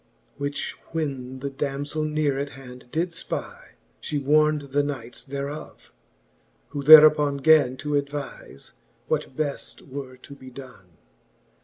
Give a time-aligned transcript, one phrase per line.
[0.37, 3.73] Which when the damzell neare at hand did fpy.
[3.99, 5.93] She warn'd the knights thereof j
[6.69, 8.71] who thereupon Gan to advize,
[9.07, 10.97] what beft were to be done.